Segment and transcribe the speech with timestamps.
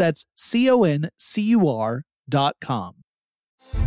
[0.00, 2.94] That's C O N C U R dot com.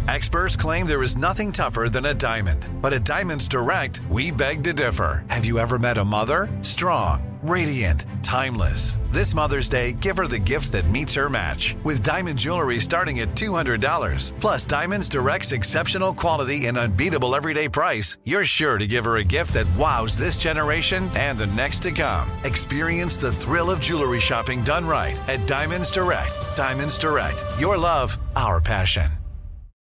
[0.07, 4.63] Experts claim there is nothing tougher than a diamond, but at Diamonds Direct, we beg
[4.63, 5.25] to differ.
[5.29, 6.55] Have you ever met a mother?
[6.61, 8.97] Strong, radiant, timeless.
[9.11, 13.19] This Mother's Day, give her the gift that meets her match with diamond jewelry starting
[13.19, 14.39] at $200.
[14.39, 18.17] Plus, Diamonds Direct's exceptional quality and unbeatable everyday price.
[18.25, 21.91] You're sure to give her a gift that wows this generation and the next to
[21.91, 22.27] come.
[22.43, 26.35] Experience the thrill of jewelry shopping done right at Diamonds Direct.
[26.55, 29.11] Diamonds Direct, your love, our passion.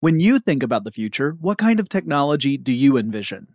[0.00, 3.54] When you think about the future, what kind of technology do you envision?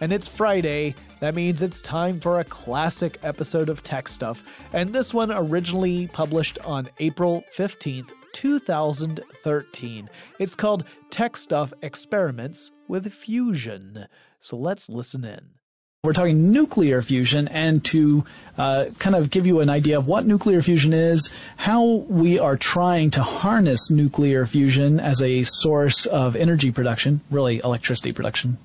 [0.00, 0.94] And it's Friday.
[1.20, 4.42] That means it's time for a classic episode of Tech Stuff.
[4.72, 10.10] And this one originally published on April 15th, 2013.
[10.38, 14.06] It's called Tech Stuff Experiments with Fusion.
[14.38, 15.59] So let's listen in.
[16.02, 18.24] We're talking nuclear fusion, and to
[18.56, 22.56] uh, kind of give you an idea of what nuclear fusion is, how we are
[22.56, 28.56] trying to harness nuclear fusion as a source of energy production, really electricity production.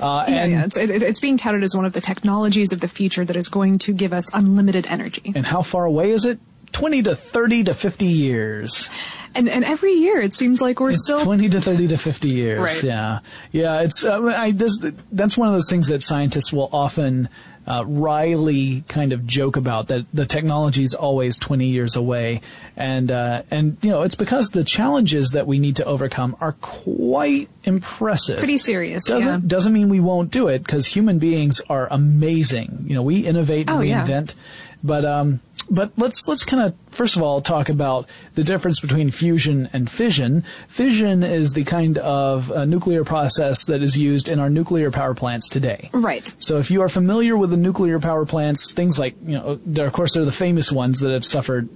[0.00, 0.64] Uh, yeah, yeah.
[0.64, 3.50] It's, it, it's being touted as one of the technologies of the future that is
[3.50, 5.30] going to give us unlimited energy.
[5.36, 6.38] And how far away is it?
[6.72, 8.90] 20 to 30 to 50 years.
[9.34, 12.28] And and every year it seems like we're it's still 20 to 30 to 50
[12.28, 12.60] years.
[12.60, 12.82] Right.
[12.82, 13.20] Yeah.
[13.52, 14.78] Yeah, it's uh, I this,
[15.12, 17.28] that's one of those things that scientists will often
[17.68, 22.40] uh, wryly kind of joke about that the technology is always 20 years away,
[22.76, 26.52] and uh, and you know it's because the challenges that we need to overcome are
[26.52, 28.38] quite impressive.
[28.38, 29.04] Pretty serious.
[29.04, 29.46] Doesn't yeah.
[29.46, 32.84] doesn't mean we won't do it because human beings are amazing.
[32.86, 34.00] You know, we innovate and oh, we yeah.
[34.00, 34.34] invent,
[34.82, 35.40] but um,
[35.70, 39.90] but let's let's kind of first of all talk about the difference between fusion and
[39.90, 40.44] fission.
[40.68, 45.14] Fission is the kind of uh, nuclear process that is used in our nuclear power
[45.14, 45.90] plants today.
[45.92, 46.32] Right.
[46.38, 49.86] So if you are familiar with the nuclear power plants, things like you know, there
[49.86, 51.68] of course there are the famous ones that have suffered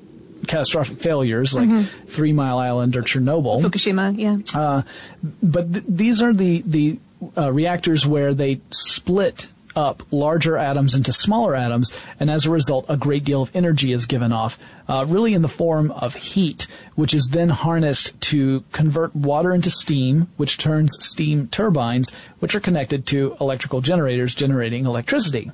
[0.46, 2.06] catastrophic failures like Mm-hmm.
[2.08, 3.62] Three Mile Island or Chernobyl.
[3.62, 4.38] Fukushima, yeah.
[4.58, 4.82] Uh,
[5.42, 6.98] but th- these are the the
[7.38, 9.46] uh, reactors where they split
[9.76, 13.92] up larger atoms into smaller atoms, and as a result, a great deal of energy
[13.92, 14.58] is given off,
[14.88, 19.70] uh, really in the form of heat, which is then harnessed to convert water into
[19.70, 22.10] steam, which turns steam turbines,
[22.40, 25.50] which are connected to electrical generators generating electricity.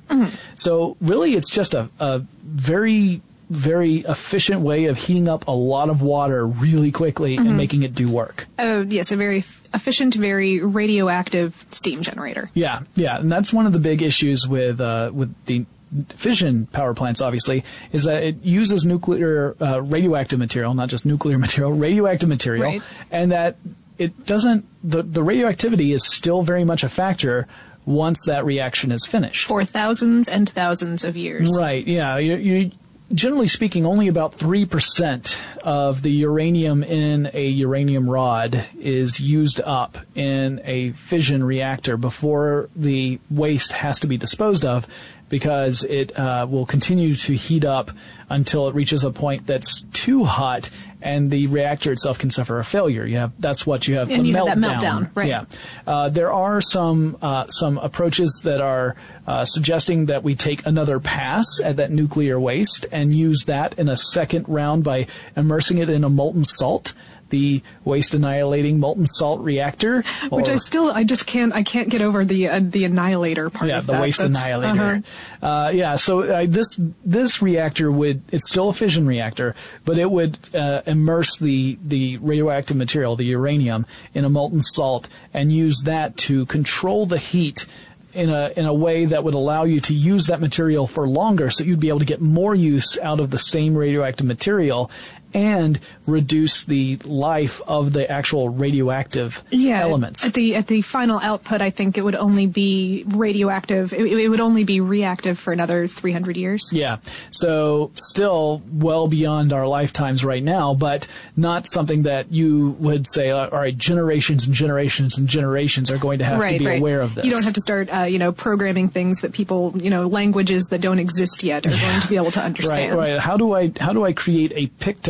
[0.55, 5.89] So really, it's just a, a very very efficient way of heating up a lot
[5.89, 8.47] of water really quickly and making it do work.
[8.59, 9.39] Oh, yes, a very
[9.73, 12.51] efficient, very radioactive steam generator.
[12.53, 15.65] Yeah, yeah, and that's one of the big issues with uh, with the
[16.09, 21.37] fission power plants, obviously, is that it uses nuclear uh, radioactive material, not just nuclear
[21.45, 22.81] material, radioactive material, Right.
[23.11, 23.55] and that
[23.97, 24.65] it doesn't.
[24.83, 27.47] The the radioactivity is still very much a factor
[27.85, 29.47] once that reaction is finished.
[29.47, 31.49] For thousands and thousands of years.
[31.57, 31.85] Right.
[31.87, 32.17] Yeah.
[32.17, 32.71] You, you
[33.13, 39.59] generally speaking, only about three percent of the uranium in a uranium rod is used
[39.61, 44.87] up in a fission reactor before the waste has to be disposed of,
[45.29, 47.91] because it uh, will continue to heat up
[48.29, 50.69] until it reaches a point that's too hot.
[51.01, 53.05] And the reactor itself can suffer a failure.
[53.05, 54.09] You have that's what you have.
[54.09, 54.79] And the you have that meltdown.
[54.79, 55.27] meltdown, right.
[55.29, 55.45] Yeah.
[55.87, 60.99] Uh, there are some uh, some approaches that are uh, suggesting that we take another
[60.99, 65.07] pass at that nuclear waste and use that in a second round by
[65.37, 66.93] immersing it in a molten salt,
[67.29, 70.03] the waste annihilating molten salt reactor.
[70.29, 73.69] Which I still, I just can't, I can't get over the uh, the annihilator part
[73.69, 74.01] yeah, of the that.
[74.01, 75.03] waste That's- annihilator.
[75.41, 75.45] uh-huh.
[75.45, 79.55] Uh, yeah, so uh, this this reactor would it's still a fission reactor,
[79.85, 85.07] but it would uh, immerse the the radioactive material, the uranium, in a molten salt
[85.33, 87.65] and use that to control the heat.
[88.11, 91.51] In a in a way that would allow you to use that material for longer,
[91.51, 94.89] so you'd be able to get more use out of the same radioactive material,
[95.33, 100.25] and reduce the life of the actual radioactive yeah, elements.
[100.25, 103.93] At the at the final output, I think it would only be radioactive.
[103.93, 106.69] It, it would only be reactive for another 300 years.
[106.71, 106.97] Yeah.
[107.31, 113.29] So still well beyond our lifetimes right now, but not something that you would say,
[113.29, 116.79] all right, generations and generations and generations are going to have right, to be right.
[116.79, 117.25] aware of this.
[117.25, 120.67] You don't have to start, uh, you know, programming things that people, you know, languages
[120.71, 122.95] that don't exist yet are going to be able to understand.
[122.95, 123.09] right.
[123.09, 123.19] Right.
[123.19, 124.67] How do I how do I create a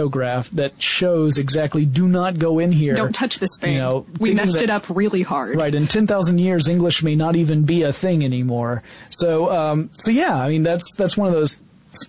[0.10, 2.96] pictograph that shows exactly do not go in here?
[2.96, 3.74] Don't touch this thing.
[3.74, 5.58] You know, we messed that- it up really hard.
[5.58, 8.84] Right, in ten thousand years, English may not even be a thing anymore.
[9.10, 11.58] So, um, so yeah, I mean that's that's one of those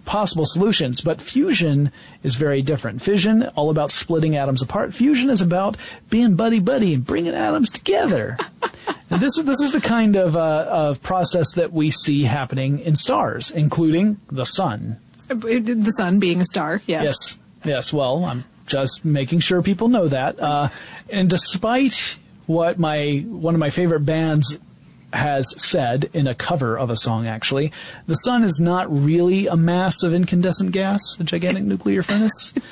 [0.04, 1.00] possible solutions.
[1.00, 1.90] But fusion
[2.22, 3.02] is very different.
[3.02, 4.92] Fission, all about splitting atoms apart.
[4.94, 5.76] Fusion is about
[6.10, 8.36] being buddy buddy and bringing atoms together.
[9.10, 12.78] and this is this is the kind of uh, of process that we see happening
[12.80, 14.98] in stars, including the sun.
[15.30, 17.04] Uh, The sun being a star, yes.
[17.04, 17.92] Yes, yes.
[17.92, 20.38] Well, I'm just making sure people know that.
[20.40, 20.68] Uh,
[21.10, 22.16] and despite
[22.46, 24.58] what my one of my favorite bands
[25.12, 27.72] has said in a cover of a song, actually,
[28.06, 32.52] the sun is not really a mass of incandescent gas, a gigantic nuclear furnace.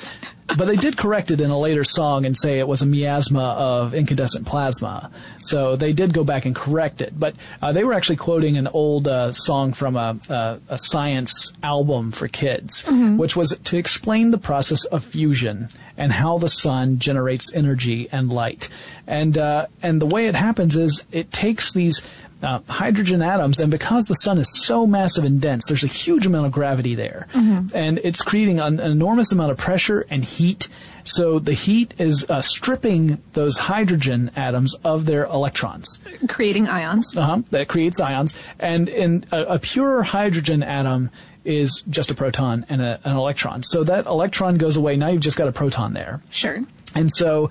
[0.57, 3.43] But they did correct it in a later song and say it was a miasma
[3.43, 5.11] of incandescent plasma.
[5.39, 7.17] So they did go back and correct it.
[7.17, 11.53] But uh, they were actually quoting an old uh, song from a, a, a science
[11.61, 12.83] album for kids,
[13.17, 18.31] which was to explain the process of fusion and how the sun generates energy and
[18.31, 18.69] light.
[19.05, 22.01] And uh, and the way it happens is it takes these
[22.41, 26.25] uh, hydrogen atoms, and because the sun is so massive and dense, there's a huge
[26.25, 27.27] amount of gravity there,
[27.73, 30.67] and it's creating an, an enormous amount of pressure and heat.
[31.03, 35.97] So the heat is uh, stripping those hydrogen atoms of their electrons.
[36.27, 37.15] Creating ions.
[37.15, 41.09] Uh-huh, that creates ions, and in a, a pure hydrogen atom
[41.45, 43.63] is just a proton and a, an electron.
[43.63, 44.97] So that electron goes away.
[44.97, 46.21] Now you've just got a proton there.
[46.29, 46.59] Sure.
[46.95, 47.49] And so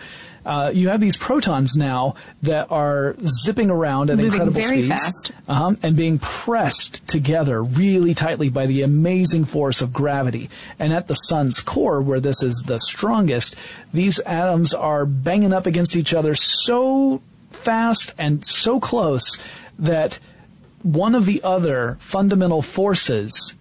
[0.49, 3.15] uh, you have these protons now that are
[3.45, 5.33] zipping around at Moving incredible very speeds, fast.
[5.47, 10.49] uh-huh, and being pressed together really tightly by the amazing force of gravity.
[10.79, 13.57] And at the sun's core, where this is the strongest,
[13.93, 19.37] these atoms are banging up against each other so fast and so close
[19.79, 20.19] that
[20.83, 23.55] one of the other fundamental forces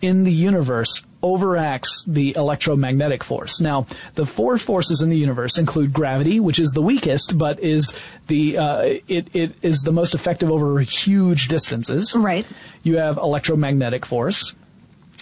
[0.00, 3.60] in the universe overacts the electromagnetic force.
[3.60, 7.94] Now, the four forces in the universe include gravity, which is the weakest, but is
[8.28, 12.14] the uh, it it is the most effective over huge distances.
[12.16, 12.46] Right.
[12.82, 14.54] You have electromagnetic force.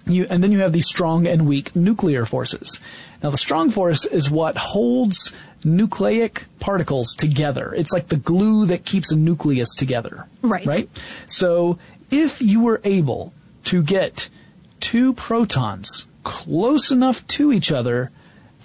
[0.08, 2.80] You, and then you have the strong and weak nuclear forces.
[3.24, 5.32] Now, the strong force is what holds
[5.64, 7.74] nucleic particles together.
[7.74, 10.28] It's like the glue that keeps a nucleus together.
[10.42, 10.64] Right.
[10.64, 10.88] Right?
[11.26, 11.80] So,
[12.12, 13.32] if you were able
[13.64, 14.28] to get
[14.80, 18.10] two protons close enough to each other,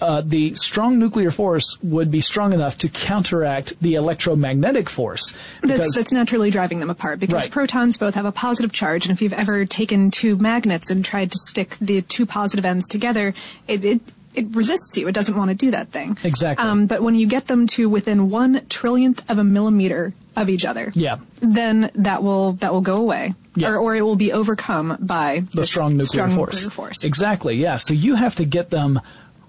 [0.02, 5.34] uh, the strong nuclear force would be strong enough to counteract the electromagnetic force.
[5.62, 7.52] That's, that's naturally driving them apart because Right.
[7.52, 11.32] protons both have a positive charge, and if you've ever taken two magnets and tried
[11.32, 13.34] to stick the two positive ends together,
[13.68, 14.02] it, it
[14.34, 15.10] it resists you.
[15.10, 16.18] It doesn't want to do that thing.
[16.24, 16.66] Exactly.
[16.66, 20.64] Um, but when you get them to within one trillionth of a millimeter of each
[20.64, 21.18] other, Yeah.
[21.42, 23.70] then that will that will go away, Yeah.
[23.70, 26.56] or or it will be overcome by the strong nuclear strong force.
[26.64, 27.04] nuclear force.
[27.04, 27.56] Exactly.
[27.56, 27.78] Yeah.
[27.78, 29.02] So you have to get them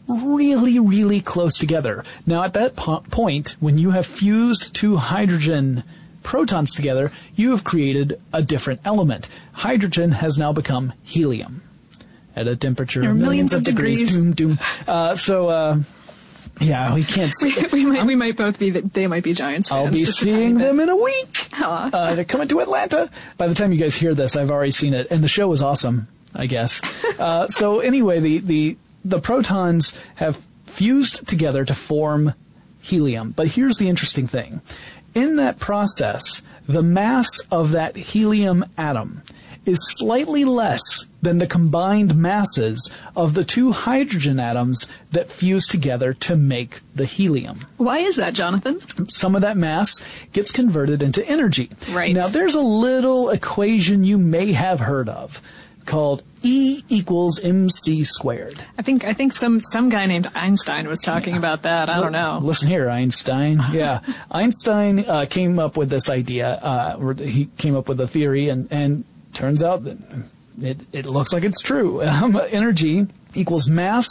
[0.09, 2.05] really, really close together.
[2.27, 5.85] Now, at that po- point, when you have fused two hydrogen
[6.25, 9.29] protons together, you have created a different element.
[9.53, 11.63] Hydrogen has now become helium
[12.35, 14.01] at a temperature of millions of degrees.
[14.01, 14.17] degrees.
[14.17, 14.59] Doom, doom.
[14.89, 15.79] Uh, so, uh,
[16.63, 17.33] yeah, we can't.
[17.43, 17.67] We, See.
[17.73, 19.87] we might we might both be they might be Giants fans.
[19.87, 21.49] I'll be just a tiny seeing them in a week.
[21.61, 23.11] Uh, they're coming to Atlanta.
[23.37, 25.63] By the time you guys hear this, I've already seen it, and the show was
[25.63, 26.09] awesome.
[26.35, 26.81] I guess.
[27.19, 32.35] uh, so anyway, the the the protons have fused together to form
[32.81, 33.33] helium.
[33.33, 34.61] But here's the interesting thing:
[35.15, 39.23] in that process, the mass of that helium atom
[39.65, 46.13] is slightly less than the combined masses of the two hydrogen atoms that fuse together
[46.15, 48.81] to make the helium Why is that, Jonathan?
[49.09, 50.01] some of that mass
[50.33, 51.71] gets converted into energy.
[51.91, 52.15] Right.
[52.15, 55.41] Now, there's a little equation you may have heard of
[55.85, 58.65] called E equals mc squared.
[58.79, 61.91] I think I think some some guy named Einstein was talking about that.
[61.91, 62.39] I don't know.
[62.43, 63.61] Listen here, Einstein.
[63.73, 64.01] Yeah,
[64.31, 66.55] Einstein uh, came up with this idea.
[66.55, 69.99] Uh, or he came up with a theory, and and turns out that
[70.61, 72.03] it it looks like it's true.
[72.07, 74.07] Um, energy equals mass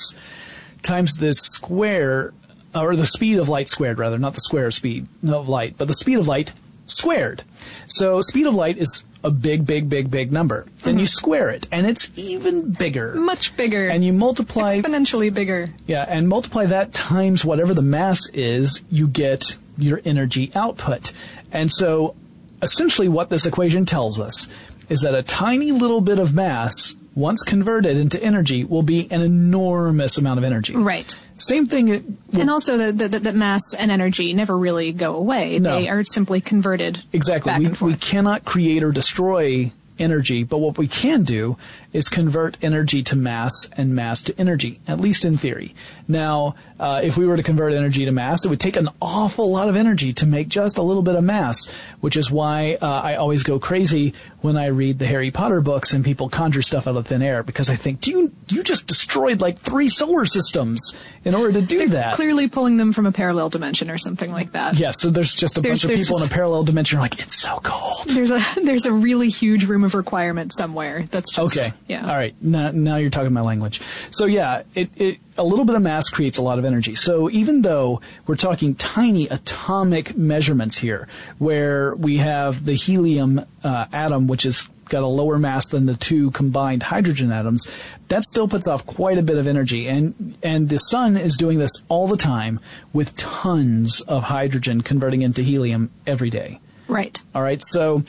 [0.82, 2.34] times the square,
[2.74, 5.94] or the speed of light squared, rather, not the square speed of light, but the
[5.94, 6.54] speed of light
[6.88, 7.44] squared.
[7.86, 10.66] So speed of light is a big, big, big, big number.
[10.80, 13.14] Then you square it, and it's even bigger.
[13.16, 13.88] Much bigger.
[13.88, 15.70] And you multiply exponentially bigger.
[15.86, 21.14] yeah, and multiply that times whatever the mass is, you get your energy output.
[21.52, 22.16] And so,
[22.64, 24.48] essentially, what this equation tells us
[24.92, 29.22] is that a tiny little bit of mass, once converted into energy, will be an
[29.22, 30.76] enormous amount of energy.
[30.76, 31.18] Right.
[31.38, 31.88] Same thing.
[31.88, 35.60] It, And also that the, the, mass and energy never really go away.
[35.60, 35.80] No.
[35.80, 37.70] They are simply converted Exactly.
[37.70, 41.58] We, we cannot create or destroy energy, but what we can do
[41.94, 45.74] is convert energy to mass and mass to energy, at least in theory.
[46.12, 49.50] Now, uh, if we were to convert energy to mass, it would take an awful
[49.52, 51.68] lot of energy to make just a little bit of mass,
[52.02, 55.94] which is why uh, I always go crazy when I read the Harry Potter books
[55.94, 58.88] and people conjure stuff out of thin air because I think, do you you just
[58.88, 62.16] destroyed like three solar systems in order to do that?
[62.16, 64.78] Clearly pulling them from a parallel dimension or something like that.
[64.78, 67.36] Yeah, so there's just a There's- bunch of people in a parallel dimension like, it's
[67.36, 68.08] so cold.
[68.10, 71.04] There's a there's a really huge room of requirement somewhere.
[71.12, 71.72] That's just Okay.
[71.88, 72.02] Yeah.
[72.08, 72.36] All right.
[72.42, 73.82] Now, now you're talking my language.
[74.10, 76.96] So yeah, it, it a little bit of mass creates a lot of energy.
[76.96, 81.08] So even though we're talking tiny atomic measurements here,
[81.40, 85.96] where we have the helium uh, atom, which has got a lower mass than the
[85.96, 87.68] two combined hydrogen atoms,
[88.10, 89.88] that still puts off quite a bit of energy.
[89.88, 92.60] And and the sun is doing this all the time
[92.94, 96.60] with tons of hydrogen converting into helium every day.
[96.88, 97.24] Right.
[97.34, 98.04] All right, so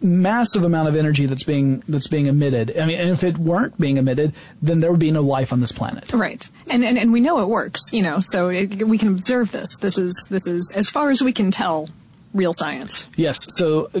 [0.00, 2.78] massive amount of energy that's being that's being emitted.
[2.78, 5.60] I mean, and if it weren't being emitted, then there would be no life on
[5.60, 6.12] this planet.
[6.12, 6.48] Right.
[6.70, 9.76] And, and and we know it works, you know, so it, we can observe this.
[9.78, 11.88] This is this is as far as we can tell
[12.34, 13.06] real science.
[13.16, 14.00] Yes, so uh,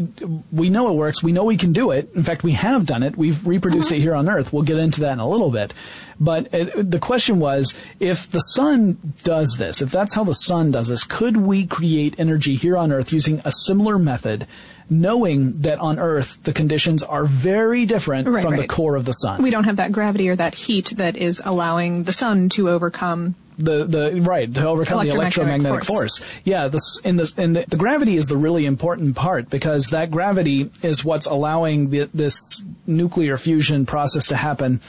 [0.52, 1.22] we know it works.
[1.22, 2.10] We know we can do it.
[2.14, 3.16] In fact, we have done it.
[3.16, 4.52] We've reproduced it here on Earth.
[4.52, 5.72] We'll get into that in a little bit.
[6.20, 10.70] But uh, the question was, if the sun does this, if that's how the sun
[10.70, 14.46] does this, could we create energy here on Earth using a similar method,
[14.90, 19.12] knowing that on Earth the conditions are very different Right, from the core of the
[19.12, 19.42] sun?
[19.42, 23.34] We don't have that gravity or that heat that is allowing the sun to overcome
[23.58, 26.18] the the right to overcome the Electromagnetic electromagnetic force.
[26.18, 26.30] force.
[26.44, 30.10] Yeah, this in the in the, the gravity is the really important part because that
[30.10, 34.80] gravity is what's allowing the, this nuclear fusion process to happen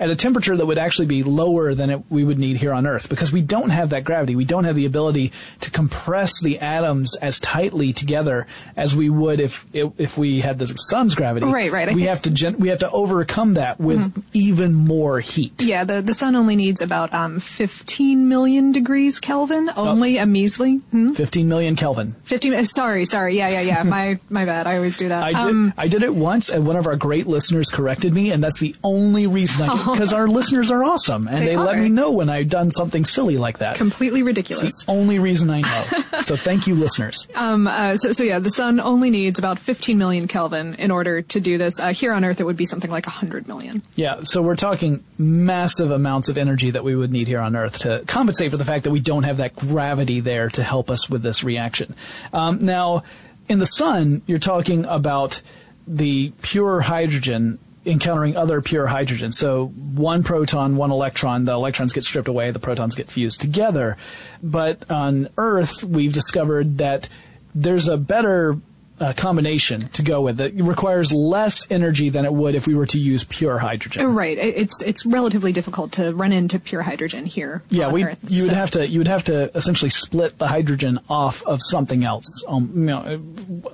[0.00, 2.86] at a temperature that would actually be lower than it, we would need here on
[2.86, 4.36] Earth because we don't have that gravity.
[4.36, 9.40] We don't have the ability to compress the atoms as tightly together as we would
[9.40, 11.46] if if, if we had the sun's gravity.
[11.46, 11.88] Right, right.
[11.88, 15.62] I We have to gen- we have to overcome that with even more heat.
[15.62, 20.76] Yeah, the, the sun only needs about um, 15 million degrees Kelvin, only a measly.
[20.90, 21.12] Hmm?
[21.12, 22.14] 15 million Kelvin.
[22.24, 25.24] 15, uh, sorry, sorry, yeah, yeah, yeah, my, my bad, I always do that.
[25.24, 25.38] I did.
[25.38, 28.58] Um, I did it once, and one of our great listeners corrected me, and that's
[28.58, 32.10] the only reason I because our listeners are awesome, and They they, let me know
[32.10, 33.76] when I've done something silly like that.
[33.76, 34.84] completely It's ridiculous.
[34.84, 35.84] the only reason I know.
[36.22, 37.26] so thank you, listeners.
[37.34, 41.22] Um, uh, so, so yeah, the sun only needs about 15 million Kelvin in order
[41.22, 41.78] to do this.
[41.80, 43.82] Uh, here on Earth, it would be something like 100 million.
[43.96, 47.78] Yeah, so we're talking massive amounts of energy that we would need here on Earth
[47.80, 51.08] to compensate for the fact that we don't have that gravity there to help us
[51.10, 51.94] with this reaction.
[52.32, 53.02] Um, now,
[53.48, 55.40] in the sun, you're talking about
[55.86, 59.32] the pure hydrogen encountering other pure hydrogen.
[59.32, 63.96] So one proton, one electron, the electrons get stripped away, the protons get fused together.
[64.42, 67.08] But on Earth, we've discovered that
[67.54, 68.58] there's a better
[69.00, 70.40] uh, combination to go with.
[70.40, 74.14] It requires less energy than it would if we were to use pure hydrogen.
[74.14, 74.38] Right.
[74.38, 77.62] It's it's relatively difficult to run into pure hydrogen here.
[77.70, 81.00] Yeah, we Earth, you would have to you would have to essentially split the hydrogen
[81.08, 82.44] off of something else.
[82.46, 83.22] Um, you know,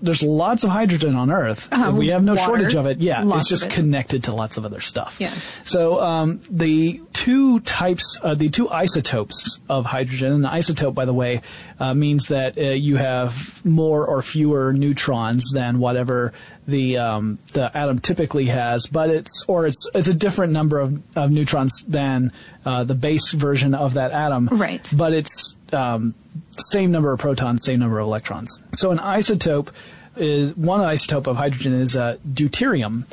[0.00, 1.69] there's lots of hydrogen on Earth.
[1.71, 2.99] Uh, we have no water, shortage of it.
[2.99, 3.71] Yeah, it's just it.
[3.71, 5.16] connected to lots of other stuff.
[5.21, 5.33] Yeah.
[5.64, 11.06] So um, the two types, uh, the two isotopes of hydrogen, and the isotope, by
[11.06, 11.40] the way,
[11.80, 16.35] uh, means that uh, you have more or fewer neutrons than whatever
[16.66, 21.02] the um, the atom typically has, but it's or it's it's a different number of,
[21.16, 22.33] of neutrons than
[22.66, 24.49] uh, the base version of that atom.
[24.49, 24.92] Right.
[24.94, 26.14] But it's um,
[26.59, 28.61] same number of protons, same number of electrons.
[28.73, 29.68] So an isotope
[30.16, 33.04] is one isotope of hydrogen is uh, deuterium,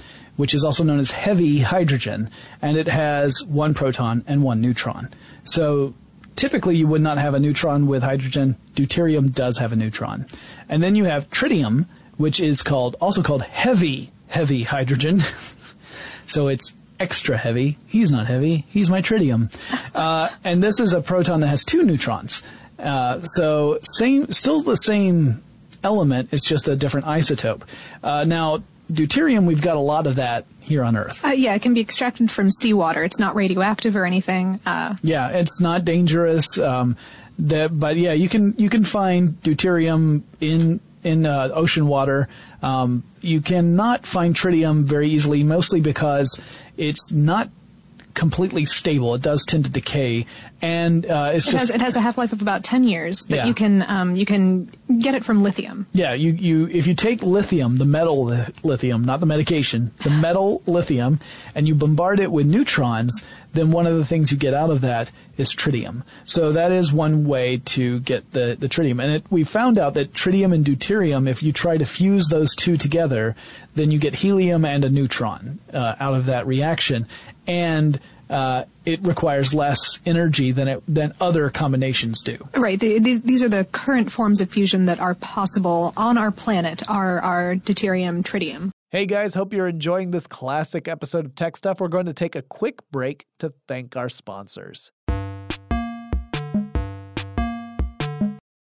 [0.41, 2.27] which is also known as heavy hydrogen,
[2.63, 5.07] and it has one proton and one neutron.
[5.43, 5.93] So
[6.36, 8.55] typically you would not have a neutron with hydrogen.
[8.74, 10.25] Deuterium does have a neutron.
[10.67, 11.86] And then you have tritium,
[12.17, 15.21] which is called also called heavy heavy hydrogen.
[16.25, 17.77] so it's extra heavy.
[17.86, 18.65] He's not heavy.
[18.69, 19.55] He's my tritium.
[19.93, 22.41] Uh, and this is a proton that has two neutrons.
[22.79, 25.43] Uh, so same, still the same
[25.83, 26.29] element.
[26.31, 27.63] It's just a different isotope.
[28.01, 31.24] Uh, now, deuterium, we've got a lot of that here on Earth.
[31.24, 33.03] Uh, yeah, it can be extracted from seawater.
[33.03, 34.60] It's not radioactive or anything.
[34.65, 36.57] Uh, Yeah, it's not dangerous.
[36.57, 36.98] Um,
[37.39, 42.27] that, but yeah, you can you can find deuterium in in uh, ocean water.
[42.62, 46.39] Um, you cannot find tritium very easily, mostly because
[46.77, 47.50] it's not
[48.13, 49.15] completely stable.
[49.15, 50.25] It does tend to decay,
[50.62, 53.25] and uh, it's it just has it has a half life of about ten years,
[53.25, 53.46] but Yeah.
[53.46, 55.88] you can um, you can get it from lithium.
[55.94, 60.10] Yeah, you, you if you take lithium, the metal li- lithium, not the medication, the
[60.22, 61.20] metal lithium,
[61.56, 64.82] and you bombard it with neutrons, then one of the things you get out of
[64.82, 66.03] that is tritium.
[66.25, 69.01] So that is one way to get the, the tritium.
[69.01, 72.53] And it, we found out that tritium and deuterium, if you try to fuse those
[72.56, 73.36] two together,
[73.74, 77.08] then you get helium and a neutron uh, out of that reaction.
[77.51, 82.38] And uh, it requires less energy than it, than other combinations do.
[82.55, 82.79] Right.
[82.79, 86.89] The, the, these are the current forms of fusion that are possible on our planet.
[86.89, 88.72] Are are deuterium, tritium.
[88.89, 91.81] Hey guys, hope you're enjoying this classic episode of Tech Stuff.
[91.81, 94.91] We're going to take a quick break to thank our sponsors.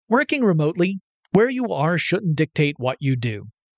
[0.07, 0.99] Working remotely,
[1.31, 3.49] where you are shouldn't dictate what you do.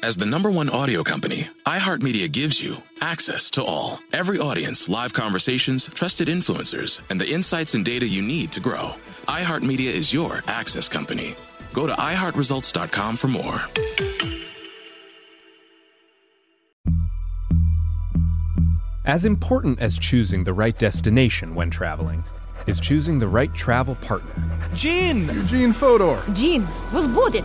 [0.00, 4.00] As the number one audio company, iHeartMedia gives you access to all.
[4.12, 8.94] Every audience, live conversations, trusted influencers, and the insights and data you need to grow.
[9.28, 11.34] iHeartMedia is your access company.
[11.72, 13.60] Go to iHeartResults.com for more.
[19.04, 22.24] As important as choosing the right destination when traveling
[22.66, 24.32] is choosing the right travel partner.
[24.74, 25.26] Gene!
[25.28, 26.22] Eugene Fodor!
[26.32, 27.44] Gene, we'll booted!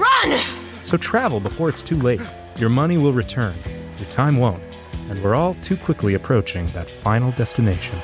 [0.00, 0.40] run!
[0.84, 2.20] So travel before it's too late.
[2.58, 3.54] Your money will return,
[3.98, 4.62] your time won't,
[5.10, 7.98] and we're all too quickly approaching that final destination.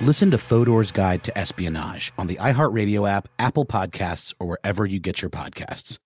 [0.00, 4.98] Listen to Fodor's Guide to Espionage on the iHeartRadio app, Apple Podcasts, or wherever you
[4.98, 5.98] get your podcasts.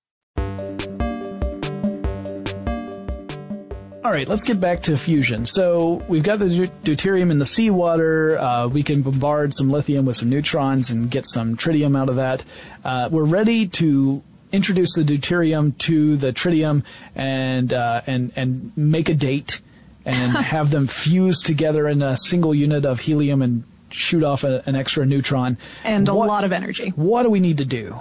[4.04, 5.46] All right, let's get back to fusion.
[5.46, 8.36] So we've got the deuterium in the seawater.
[8.36, 12.16] Uh, we can bombard some lithium with some neutrons and get some tritium out of
[12.16, 12.44] that.
[12.84, 19.08] Uh, we're ready to introduce the deuterium to the tritium and uh, and and make
[19.08, 19.62] a date
[20.04, 24.62] and have them fuse together in a single unit of helium and shoot off a,
[24.66, 25.56] an extra neutron.
[25.82, 26.90] And a lot of energy.
[26.90, 27.98] what do we need to do?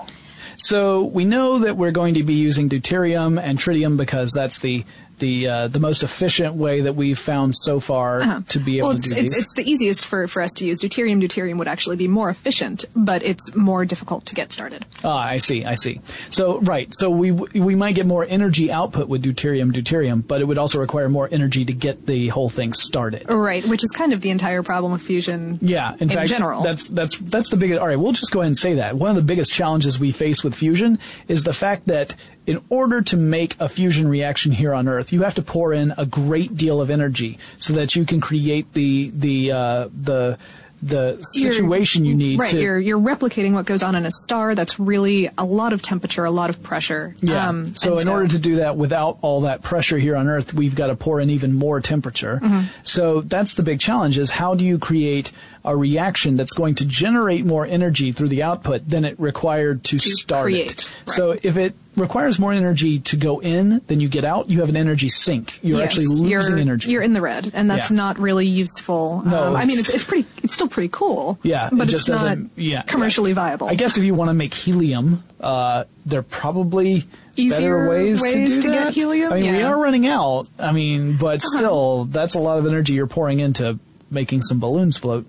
[0.58, 4.86] So we know that we're going to be using deuterium and tritium because that's the
[5.20, 8.94] the uh, the most efficient way that we've found so far to be able Uh-huh.
[8.96, 9.38] well, to do it's, these.
[9.38, 10.82] it's the easiest for, for us to use.
[10.82, 14.86] Deuterium, deuterium would actually be more efficient, but it's more difficult to get started.
[15.04, 16.02] Ah, I see, I see.
[16.30, 20.46] So right, so we we might get more energy output with deuterium, deuterium, but it
[20.46, 23.26] would also require more energy to get the whole thing started.
[23.32, 25.60] Right, which is kind of the entire problem of fusion.
[25.62, 26.62] Yeah, in, in fact, general.
[26.64, 27.80] that's that's that's the biggest.
[27.80, 30.12] All right, we'll just go ahead and say that one of the biggest challenges we
[30.12, 34.74] face with fusion is the fact that in order to make a fusion reaction here
[34.74, 38.06] on Earth, you have to pour in a great deal of energy so that you
[38.06, 40.38] can create the the uh, the
[40.82, 42.62] the You're- situation you need Right, to.
[42.62, 44.54] you're you're replicating what goes on in a star.
[44.54, 47.16] That's really a lot of temperature, a lot of pressure.
[47.22, 47.48] Yeah.
[47.48, 50.76] Um, so in order to do that without all that pressure here on Earth, we've
[50.76, 52.42] got to pour in even more temperature.
[52.44, 52.66] Mm-hmm.
[52.84, 55.32] So that's the big challenge: is how do you create
[55.64, 60.00] a reaction that's going to generate more energy through the output than it required to,
[60.00, 60.92] start create, it?
[61.08, 61.16] right.
[61.16, 64.70] So if it requires more energy to go in than you get out, you have
[64.70, 65.60] an energy sink.
[65.62, 66.90] You're Yes, actually losing you're, energy.
[66.92, 67.98] You're in the red, and that's Yeah.
[67.98, 69.22] not really useful.
[69.26, 70.28] No, um, I mean, it's- it's, pretty.
[70.44, 71.38] It's still pretty cool.
[71.44, 72.38] Yeah, but it just it's not.
[72.56, 73.36] Yeah, commercially yeah.
[73.36, 73.68] viable.
[73.68, 78.22] I guess if you want to make helium, uh, there are probably Easier better ways,
[78.22, 79.32] to do to get helium?
[79.34, 79.66] I mean, we Yeah.
[79.68, 79.74] Uh-huh.
[79.78, 80.48] are running out.
[80.60, 83.80] I mean, but still, that's a lot of energy you're pouring into
[84.12, 85.26] making some balloons float,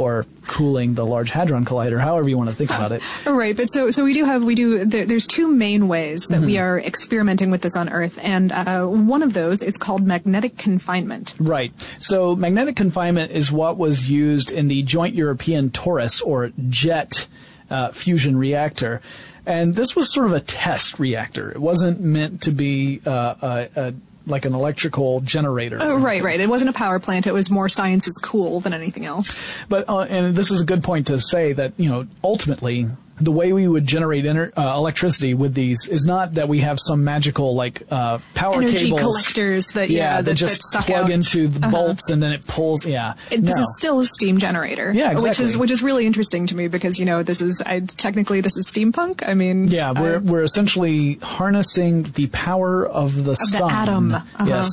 [0.00, 2.00] or cooling the Large Hadron Collider.
[2.00, 3.02] However you want to think about it.
[3.26, 6.40] Right, but so so we do have we do there, there's two main ways that
[6.40, 6.46] Mm-hmm.
[6.46, 10.56] we are experimenting with this on Earth, and uh, one of those it's called magnetic
[10.56, 11.34] confinement.
[11.38, 11.72] Right.
[11.98, 17.26] So magnetic confinement is what was used in the Joint European Torus or JET
[17.70, 19.00] uh, fusion reactor.
[19.46, 21.50] And this was sort of a test reactor.
[21.50, 23.94] It wasn't meant to be uh, a, a,
[24.26, 25.78] like an electrical generator.
[25.80, 26.40] Oh, right, right.
[26.40, 27.26] It wasn't a power plant.
[27.26, 29.38] It was more science is cool than anything else.
[29.68, 32.88] But uh, and this is a good point to say that you know ultimately
[33.20, 36.78] the way we would generate ener- uh, electricity with these is not that we have
[36.80, 41.04] some magical like uh, power Energy cables collectors that- yeah, that- just that suck plug
[41.04, 41.10] out.
[41.10, 41.70] into the Uh-huh.
[41.70, 42.86] bolts and then it pulls.
[42.86, 43.62] Yeah, It, This No.
[43.62, 44.90] is still a steam generator.
[44.94, 45.28] Yeah, exactly.
[45.28, 48.40] Which is which is really interesting to me because you know this is I, technically
[48.40, 49.22] this is steampunk.
[49.28, 53.70] I mean, Yeah, we're uh, we're essentially harnessing the power of the the sun.
[53.70, 54.44] atom, uh-huh.
[54.46, 54.68] Yes,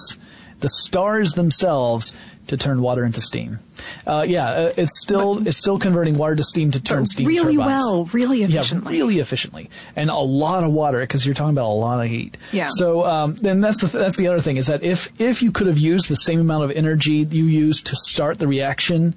[0.62, 2.16] the stars themselves
[2.48, 3.60] to turn water into steam.
[4.06, 7.28] Uh, yeah, uh, it's still it's still converting water to steam to turn but steam
[7.28, 7.68] really turbines.
[7.68, 8.94] well, really efficiently.
[8.94, 12.08] Yeah, really efficiently, and a lot of water because you're talking about a lot of
[12.08, 12.38] heat.
[12.52, 12.68] Yeah.
[12.70, 15.68] So um, then that's the that's the other thing is that if if you could
[15.68, 19.16] have used the same amount of energy you used to start the reaction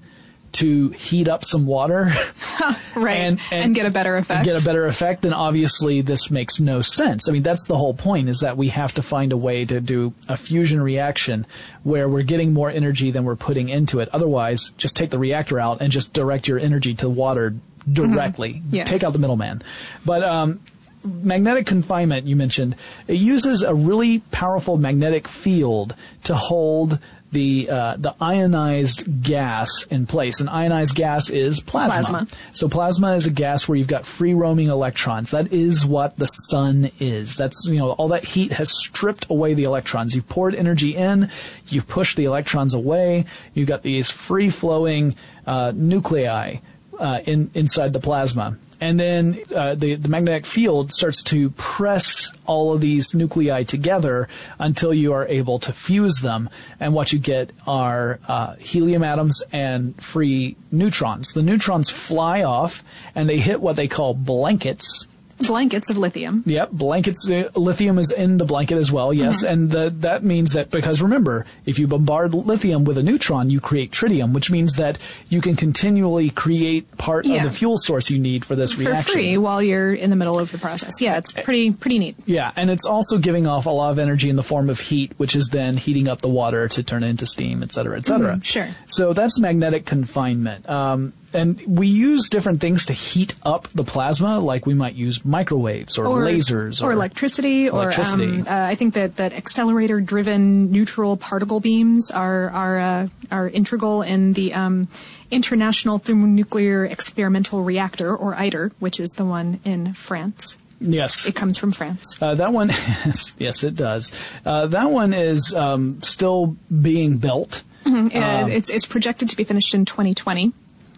[0.52, 2.10] to heat up some water,
[2.96, 4.44] right, and, and, get a better effect.
[4.44, 7.28] get a better effect, then obviously this makes no sense.
[7.28, 9.80] I mean, that's the whole point is that we have to find a way to
[9.80, 11.46] do a fusion reaction
[11.82, 14.08] where we're getting more energy than we're putting into it.
[14.12, 17.54] Otherwise, just take the reactor out and just direct your energy to water
[17.90, 18.54] directly.
[18.54, 18.74] Mm-hmm.
[18.74, 18.84] Yeah.
[18.84, 19.62] Take out the middleman.
[20.04, 20.60] But um,
[21.04, 22.76] magnetic confinement you mentioned
[23.08, 26.98] it uses a really powerful magnetic field to hold
[27.32, 30.40] the uh, the ionized gas in place.
[30.40, 32.24] And ionized gas is plasma.
[32.24, 32.38] Plasma.
[32.52, 35.30] So plasma is a gas where you've got free roaming electrons.
[35.30, 37.36] That is what the sun is.
[37.36, 40.14] That's you know all that heat has stripped away the electrons.
[40.14, 41.30] You've poured energy in,
[41.68, 43.26] you've pushed the electrons away.
[43.54, 45.14] You've got these free flowing
[45.46, 46.56] uh, nuclei
[46.98, 48.58] uh, in inside the plasma.
[48.80, 54.28] And then uh, the, the magnetic field starts to press all of these nuclei together
[54.58, 56.48] until you are able to fuse them.
[56.78, 61.32] And what you get are uh, helium atoms and free neutrons.
[61.32, 62.82] The neutrons fly off
[63.14, 65.06] and they hit what they call blankets.
[65.46, 66.42] Blankets of lithium.
[66.46, 67.28] Yep, blankets.
[67.28, 69.12] Uh, lithium is in the blanket as well.
[69.12, 69.50] Yes, Mhm.
[69.50, 73.60] and the, that means that because remember, if you bombard lithium with a neutron, you
[73.60, 74.98] create tritium, which means that
[75.28, 77.36] you can continually create part Yeah.
[77.38, 79.12] of the fuel source you need for this For reaction.
[79.14, 81.00] free while you're in the middle of the process.
[81.00, 82.16] Yeah, it's pretty pretty neat.
[82.26, 85.12] Yeah, and it's also giving off a lot of energy in the form of heat,
[85.16, 88.06] which is then heating up the water to turn it into steam, et cetera, et
[88.06, 88.36] cetera.
[88.36, 88.68] Mhm, sure.
[88.88, 90.68] So that's magnetic confinement.
[90.68, 95.24] Um, and we use different things to heat up the plasma, like we might use
[95.24, 98.24] microwaves or, lasers or, electricity, electricity.
[98.24, 103.48] or um, uh, I think that, that accelerator-driven neutral particle beams are are uh, are
[103.48, 104.88] integral in the um,
[105.30, 110.56] International Thermonuclear Experimental Reactor, or ITER, which is the one in France.
[110.80, 111.26] Yes.
[111.26, 112.16] It comes from France.
[112.22, 112.68] Uh, that one,
[113.04, 114.12] yes, yes, it does.
[114.46, 117.62] Uh, that one is um, still being built.
[117.84, 118.14] Mhm.
[118.14, 120.52] Uh, Um, it's it's projected to be finished in 2020.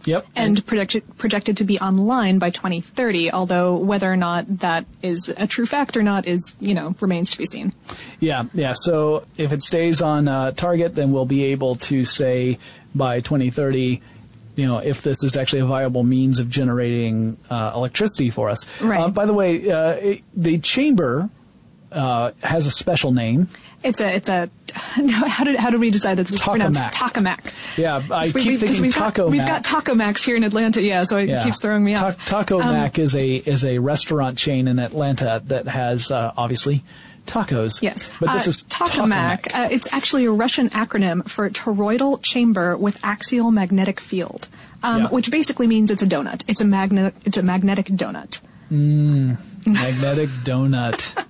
[0.05, 0.27] Yep.
[0.35, 3.31] And projected projected to be online by 2030.
[3.31, 7.31] Although whether or not that is a true fact or not is you know remains
[7.33, 7.73] to be seen.
[8.21, 8.73] Yeah, yeah.
[8.75, 12.59] So if it stays on uh, target, then we'll be able to say
[12.95, 14.03] by 2030,
[14.57, 18.67] you know, if this is actually a viable means of generating uh, electricity for us.
[18.81, 19.01] Right.
[19.01, 21.31] Uh, by the way, uh, it, the chamber
[21.91, 23.49] uh, has a special name.
[23.83, 24.49] It's a it's a
[25.29, 27.43] how did how did we decide that this is pronounced Tokamak.
[27.43, 27.53] Tokamak?
[27.79, 29.49] Yeah, I We- keep we- thinking we've Taco got, We've Mac.
[29.49, 31.45] got Taco Max here in Atlanta, yeah, so it Yeah.
[31.45, 32.27] keeps throwing me Ta- off.
[32.27, 36.83] Taco Um, Mac is a is a restaurant chain in Atlanta that has uh, obviously
[37.27, 37.81] tacos.
[37.83, 39.55] Yes, but this uh, is Tokamak.
[39.55, 44.49] Uh, it's actually a Russian acronym for toroidal chamber with axial magnetic field,
[44.83, 45.09] um, Yeah.
[45.09, 46.43] which basically means it's a donut.
[46.49, 47.15] It's a magnet.
[47.25, 48.41] It's a magnetic donut.
[48.73, 51.27] Mm, magnetic donut.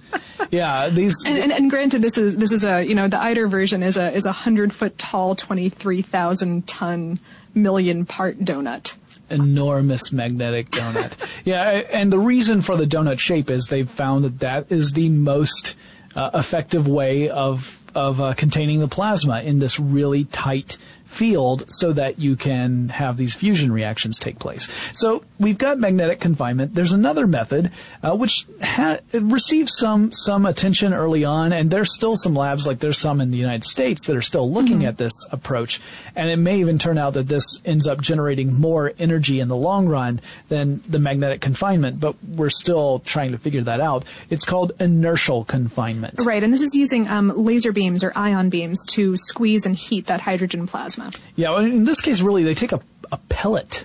[0.51, 3.47] Yeah, these And, and, and granted, this is this is a you know the ITER
[3.49, 7.19] version is a is a hundred foot tall, twenty three thousand ton
[7.55, 8.97] million part donut.
[9.31, 11.17] enormous magnetic donut.
[11.45, 15.09] yeah, and the reason for the donut shape is they've found that that is the
[15.09, 15.75] most
[16.15, 20.77] uh, effective way of of uh, containing the plasma in this really tight
[21.13, 24.69] field so that you can have these fusion reactions take place.
[24.93, 26.75] So we've got magnetic confinement.
[26.75, 27.71] There's another method
[28.03, 32.79] uh, which ha- received some some attention early on, and there's still some labs like
[32.79, 35.81] there's some in the United States that are still looking at this approach,
[36.17, 39.57] and it may even turn out that this ends up generating more energy in the
[39.57, 42.01] long run than the magnetic confinement.
[42.01, 44.05] But we're still trying to figure that out.
[44.31, 46.15] It's called inertial confinement.
[46.19, 50.07] Right, and this is using um, laser beams or ion beams to squeeze and heat
[50.07, 51.02] that hydrogen plasma.
[51.37, 53.85] Yeah, well, in this case, really, they take a, a pellet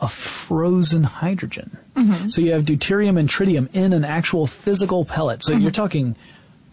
[0.00, 1.76] of frozen hydrogen.
[1.94, 2.30] Mhm.
[2.32, 5.44] So you have deuterium and tritium in an actual physical pellet.
[5.44, 5.62] So Mhm.
[5.62, 6.16] you're talking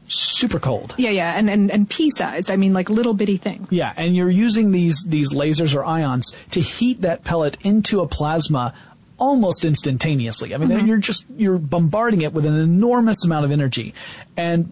[0.08, 0.96] super cold.
[0.98, 2.50] Yeah, yeah, and, and, and pea-sized.
[2.50, 3.68] I mean, like little bitty thing.
[3.70, 8.08] Yeah, and you're using these these lasers or ions to heat that pellet into a
[8.08, 8.74] plasma
[9.20, 10.56] almost instantaneously.
[10.56, 10.88] I mean, Mhm.
[10.88, 13.94] you're just you're bombarding it with an enormous amount of energy.
[14.36, 14.72] And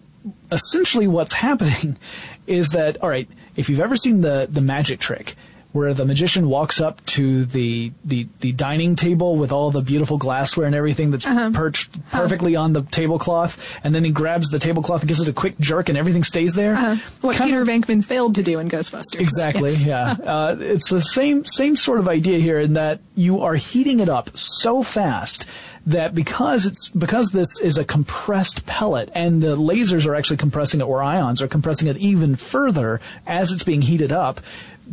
[0.50, 1.96] essentially what's happening
[2.48, 5.34] is that all right, if you've ever seen the the magic trick
[5.72, 10.16] where the magician walks up to the the, the dining table with all the beautiful
[10.16, 11.50] glassware and everything that's Uh-huh.
[11.52, 15.32] perched perfectly on the tablecloth, and then he grabs the tablecloth and gives it a
[15.32, 16.74] quick jerk, and everything stays there.
[16.74, 19.20] Uh, what Peter Venkman failed to do in Ghostbusters.
[19.20, 19.72] Exactly.
[19.74, 19.84] Yes.
[19.84, 20.16] Yeah.
[20.38, 24.08] Uh, it's the same same sort of idea here in that you are heating it
[24.08, 25.46] up so fast
[25.88, 30.80] that because it's because this is a compressed pellet and the lasers are actually compressing
[30.80, 34.40] it or ions are compressing it even further as it's being heated up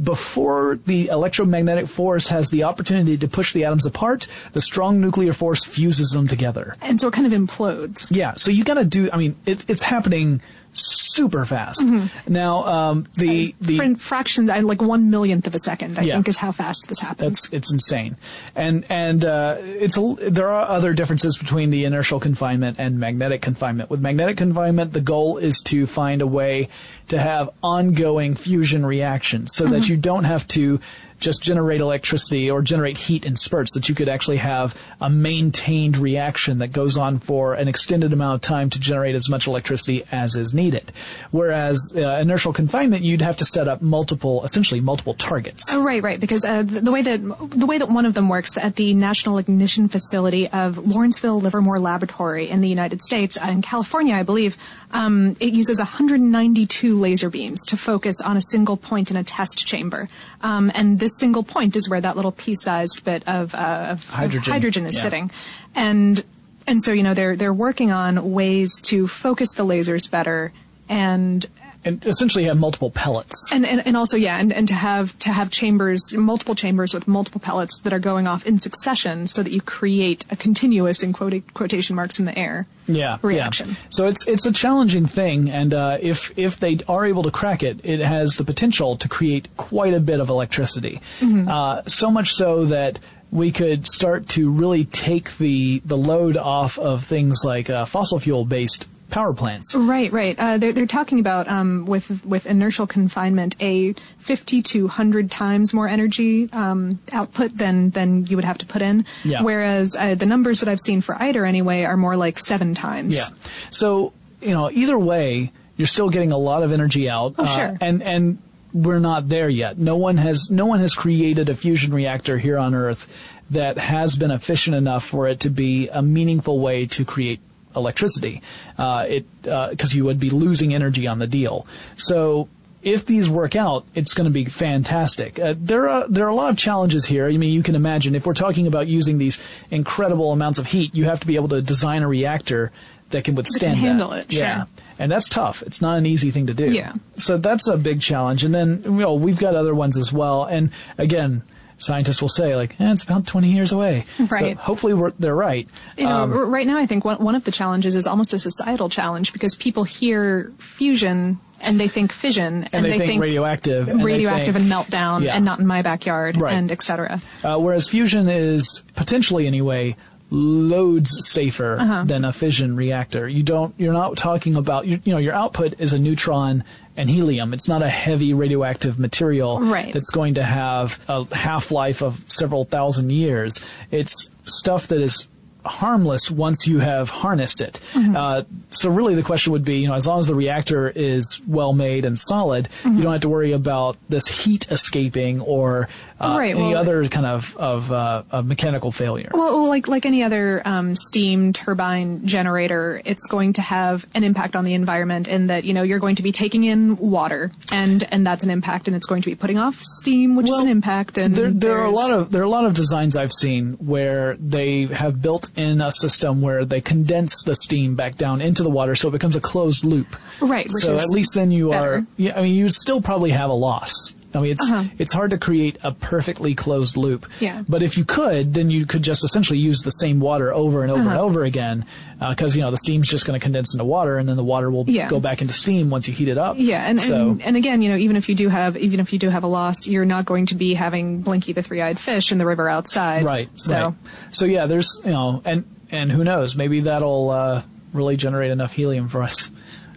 [0.02, 5.34] before the electromagnetic force has the opportunity to push the atoms apart the strong nuclear
[5.34, 8.08] force fuses them together And so it kind of implodes.
[8.12, 9.10] yeah, so you got to do.
[9.12, 10.42] I mean, it, it's happening
[10.76, 11.82] super fast.
[11.82, 12.10] Mhm.
[12.28, 16.16] Now, um, the the Fr- fractions, like one millionth of a second, I Yeah.
[16.16, 17.44] think is how fast this happens.
[17.44, 18.18] That's it's insane,
[18.56, 23.42] and and uh, it's a, there are other differences between the inertial confinement and magnetic
[23.42, 23.90] confinement.
[23.90, 26.68] With magnetic confinement, the goal is to find a way
[27.08, 29.90] to have ongoing fusion reactions, so that Mhm.
[29.90, 30.80] you don't have to
[31.20, 33.74] just generate electricity or generate heat in spurts.
[33.74, 38.36] That you could actually have a maintained reaction that goes on for an extended amount
[38.36, 40.92] of time to generate as much electricity as is needed.
[41.32, 45.66] Whereas uh, inertial confinement, you'd have to set up multiple, essentially multiple targets.
[45.72, 46.20] Oh, right, right.
[46.20, 47.18] Because uh, the, the way that
[47.52, 51.80] the way that one of them works at the National Ignition Facility of Lawrenceville Livermore
[51.80, 54.58] Laboratory in the United States, uh, in California, I believe,
[54.96, 59.66] um, it uses 192 laser beams to focus on a single point in a test
[59.68, 60.08] chamber,
[60.42, 64.54] um, and this single point is where that little pea-sized bit of, uh, of Hydrogen.
[64.54, 65.02] hydrogen is Yeah.
[65.04, 65.32] sitting,
[65.76, 66.24] and
[66.68, 70.52] and so you know they're they're working on ways to focus the lasers better
[70.90, 71.46] and
[71.86, 73.52] and essentially have multiple pellets.
[73.54, 77.08] And, and and also yeah, and, and to have to have chambers, multiple chambers with
[77.08, 81.14] multiple pellets that are going off in succession, so that you create a continuous in
[81.14, 82.68] quote, quotation marks in the air.
[82.88, 83.70] Yeah, reaction.
[83.70, 83.76] Yeah.
[83.90, 87.64] So it's it's a challenging thing, and uh, if if they are able to crack
[87.64, 91.02] it, it has the potential to create quite a bit of electricity.
[91.20, 91.48] Mm-hmm.
[91.48, 93.00] Uh, so much so that
[93.32, 98.20] we could start to really take the the load off of things like uh, fossil
[98.20, 99.76] fuel based power plants.
[99.76, 100.38] Right, right.
[100.38, 105.74] Uh, they're, they're talking about um, with with inertial confinement a 50 to 100 times
[105.74, 109.06] more energy um, output than than you would have to put in.
[109.24, 109.42] Yeah.
[109.42, 113.16] Whereas uh, the numbers that I've seen for ITER anyway are more like seven times.
[113.16, 113.28] Yeah.
[113.70, 117.36] So you know, either way, you're still getting a lot of energy out.
[117.38, 117.78] Oh, sure.
[117.82, 118.38] And and
[118.74, 119.78] we're not there yet.
[119.78, 123.08] No one has no one has created a fusion reactor here on Earth
[123.52, 127.40] that has been efficient enough for it to be a meaningful way to create
[127.76, 128.42] electricity.
[128.78, 131.66] Uh, it because you would be losing energy on the deal.
[131.96, 132.50] So
[132.82, 135.40] if these work out, it's going to be fantastic.
[135.40, 137.28] Uh, there are there are a lot of challenges here.
[137.28, 139.40] I mean, you can imagine if we're talking about using these
[139.72, 142.72] incredible amounts of heat, you have to be able to design a reactor
[143.12, 144.26] that can withstand handle that.
[144.26, 144.66] it, Yeah.
[144.66, 144.68] sure.
[144.98, 145.62] And that's tough.
[145.64, 146.72] It's not an easy thing to do.
[146.72, 146.94] Yeah.
[147.18, 148.44] So that's a big challenge.
[148.44, 150.46] And then, you know, we've got other ones as well.
[150.46, 151.44] And again,
[151.78, 154.04] scientists will say like, eh, it's about 20 years away.
[154.20, 154.58] Right.
[154.58, 155.68] So hopefully we're, they're right.
[155.98, 158.40] You know, Um, right now, I think one, one of the challenges is almost a
[158.40, 163.88] societal challenge because people hear fusion and they think fission and, they, think, radioactive.
[163.88, 165.36] and they radioactive think- and meltdown Yeah.
[165.36, 166.54] and not in my backyard Right.
[166.54, 167.20] and etc.
[167.44, 169.96] Uh, whereas fusion is potentially anyway
[170.32, 172.04] loads safer Uh-huh.
[172.06, 173.28] than a fission reactor.
[173.30, 173.74] You don't.
[173.78, 174.86] You're not talking about.
[174.88, 176.64] You, you know, your output is a neutron
[176.98, 177.54] and helium.
[177.54, 179.94] It's not a heavy radioactive material Right.
[179.94, 183.62] that's going to have a half life of several thousand years.
[183.92, 185.28] It's stuff that is
[185.66, 187.80] harmless once you have harnessed it.
[187.94, 188.16] Mm-hmm.
[188.16, 191.42] Uh, so really the question would be, you know, as long as the reactor is
[191.48, 192.98] well made and solid, Mm-hmm.
[192.98, 197.08] you don't have to worry about this heat escaping or uh, Right, any well- other
[197.10, 199.30] kind of of, uh, of mechanical failure.
[199.34, 204.24] Well, well, like like any other um, steam turbine generator, it's going to have an
[204.24, 207.52] impact on the environment in that you know you're going to be taking in water,
[207.72, 210.58] and and that's an impact, and it's going to be putting off steam, which is
[210.60, 211.18] an impact.
[211.18, 213.74] And there, there are a lot of there are a lot of designs I've seen
[213.74, 218.64] where they have built in a system where they condense the steam back down into
[218.64, 220.16] the water, so it becomes a closed loop.
[220.42, 221.94] Right, which so at least then you better.
[221.96, 222.06] are.
[222.18, 224.14] Yeah, I mean, you still probably have a loss.
[224.36, 224.84] I mean, it's Uh-huh.
[225.00, 227.26] it's hard to create a perfectly closed loop.
[227.40, 227.64] Yeah.
[227.68, 230.92] But if you could, then you could just essentially use the same water over and
[230.92, 231.22] over and Uh-huh.
[231.24, 231.86] over again,
[232.30, 234.70] because you know the steam's just going to condense into water, and then the water
[234.70, 235.08] will Yeah.
[235.10, 236.58] go back into steam once you heat it up.
[236.60, 239.14] Yeah, and, so and and again, you know, even if you do have even if
[239.14, 242.32] you do have a loss, you're not going to be having Blinky the three-eyed fish
[242.32, 243.24] in the river outside.
[243.24, 243.50] Right.
[243.56, 243.94] So right.
[244.32, 247.62] So yeah, there's you know, and and who knows, maybe that'll uh,
[247.94, 249.50] really generate enough helium for us.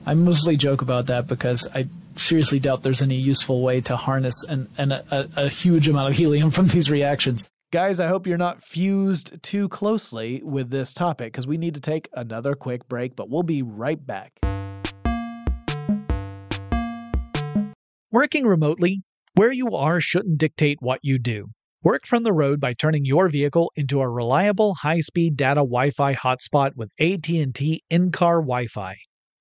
[0.07, 1.87] I mostly joke about that because I
[2.19, 6.17] seriously doubt there's any useful way to harness an, an a, a huge amount of
[6.17, 7.49] helium from these reactions.
[7.71, 11.81] Guys, I hope you're not fused too closely with this topic because we need to
[11.81, 14.33] take another quick break, but we'll be right back.
[18.11, 19.03] Working remotely,
[19.35, 21.49] where you are shouldn't dictate what you do.
[21.85, 26.71] Work from the road by turning your vehicle into a reliable high-speed data Wi-Fi hotspot
[26.75, 28.97] with AT&T in-car Wi-Fi.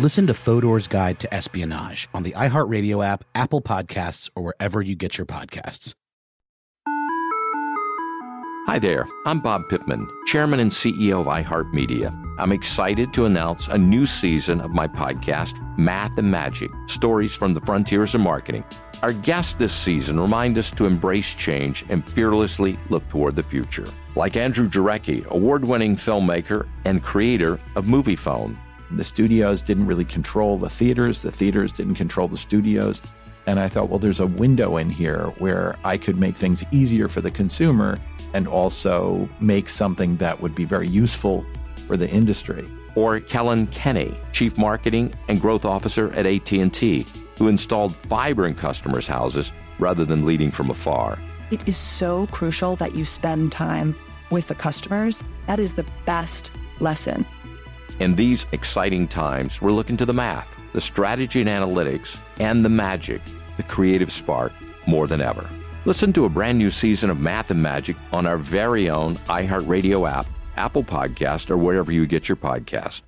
[0.00, 4.96] Listen to Fodor's Guide to Espionage on the iHeartRadio app, Apple Podcasts, or wherever you
[4.96, 5.92] get your podcasts.
[8.66, 12.18] Hi there, I'm Bob Pittman, Chairman and CEO of iHeartMedia.
[12.38, 17.52] I'm excited to announce a new season of my podcast, Math and Magic Stories from
[17.52, 18.64] the Frontiers of Marketing.
[19.02, 23.86] Our guests this season remind us to embrace change and fearlessly look toward the future.
[24.16, 28.56] Like Andrew Jarecki, award winning filmmaker and creator of Moviefone.
[28.92, 33.00] The studios didn't really control the theaters, the theaters didn't control the studios.
[33.46, 37.08] And I thought, well, there's a window in here where I could make things easier
[37.08, 37.98] for the consumer
[38.34, 41.44] and also make something that would be very useful
[41.86, 42.68] for the industry.
[42.94, 47.06] Or Kellyn Kenny, Chief Marketing and Growth Officer at AT&T,
[47.38, 51.18] who installed fiber in customers' houses rather than leading from afar.
[51.50, 53.96] It is so crucial that you spend time
[54.30, 55.24] with the customers.
[55.46, 57.26] That is the best lesson.
[58.00, 62.70] In these exciting times, we're looking to the math, the strategy and analytics, and the
[62.70, 63.20] magic,
[63.58, 64.52] the creative spark,
[64.86, 65.46] more than ever.
[65.84, 70.10] Listen to a brand new season of Math and Magic on our very own iHeartRadio
[70.10, 70.26] app,
[70.56, 73.02] Apple Podcast, or wherever you get your podcast.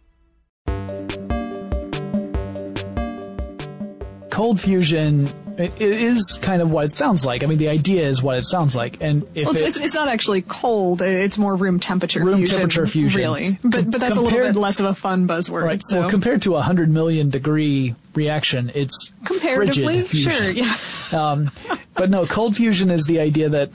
[4.28, 5.26] Cold fusion
[5.58, 7.42] it, is kind of what it sounds like.
[7.42, 9.94] I mean, the idea is what it sounds like, and if well, it, it's, it's
[9.94, 12.24] not actually cold; it's more room temperature.
[12.24, 13.58] Room fusion, temperature fusion, really.
[13.62, 15.62] But but that's compared, a little bit less of a fun buzzword.
[15.62, 15.82] Right.
[15.82, 20.76] So Well, compared to a hundred million degree reaction, it's comparatively, frigid sure, yeah.
[21.12, 21.50] Um,
[21.94, 23.70] but no, cold fusion is the idea that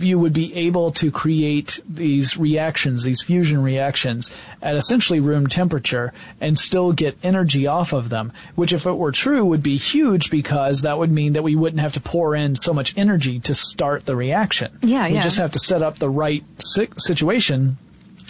[0.00, 6.12] you would be able to create these reactions, these fusion reactions, at essentially room temperature
[6.40, 10.30] and still get energy off of them, which if it were true would be huge
[10.30, 13.54] because that would mean that we wouldn't have to pour in so much energy to
[13.54, 14.76] start the reaction.
[14.82, 15.22] Yeah, we yeah.
[15.22, 17.78] just have to set up the right si- situation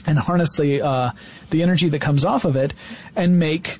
[0.06, 1.12] and harness the uh,
[1.48, 2.74] the energy that comes off of it
[3.16, 3.78] and make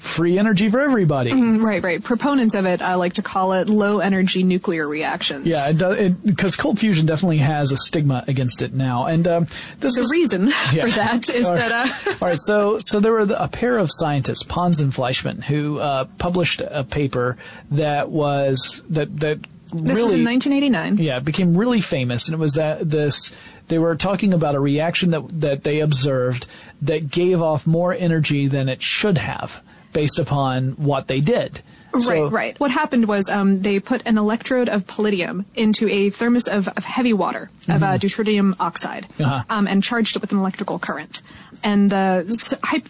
[0.00, 1.30] free energy for everybody.
[1.30, 2.02] Mhm, right, right.
[2.02, 5.46] Proponents of it uh, like to call it low energy nuclear reactions.
[5.46, 9.46] Yeah, it does because cold fusion definitely has a stigma against it now, and um,
[9.78, 10.86] this the is reason Yeah.
[10.86, 13.76] for that is All that uh, All right, so so there were the, a pair
[13.76, 17.36] of scientists, Pons and Fleischmann, who uh, published a paper
[17.70, 19.38] that was that that
[19.72, 20.96] this really was in 1989.
[20.96, 23.32] yeah it became really famous, and it was that this
[23.68, 26.46] they were talking about a reaction that that they observed
[26.82, 29.62] that gave off more energy than it should have
[29.92, 31.60] based upon what they did.
[31.92, 32.60] Right, So- right.
[32.60, 36.84] What happened was um, they put an electrode of palladium into a thermos of, of
[36.84, 38.00] heavy water, of uh, Mhm.
[38.00, 39.42] deuterium oxide, Uh-huh.
[39.50, 41.20] um, and charged it with an electrical current.
[41.64, 42.22] And uh,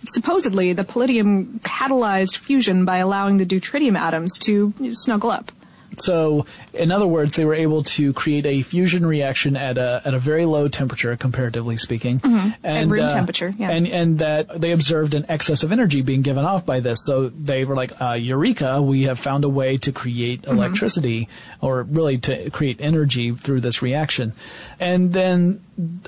[0.09, 5.51] supposedly the palladium catalyzed fusion by allowing the deuterium atoms to snuggle up.
[5.99, 10.15] So, in other words, they were able to create a fusion reaction at a at
[10.15, 12.55] a very low temperature, comparatively speaking, Mhm.
[12.63, 13.71] At room temperature, yeah.
[13.71, 17.05] and and that they observed an excess of energy being given off by this.
[17.05, 18.81] So they were like, uh, "Eureka!
[18.81, 20.53] We have found a way to create Mhm.
[20.53, 21.29] electricity,
[21.61, 24.33] or really to create energy through this reaction."
[24.79, 25.61] And then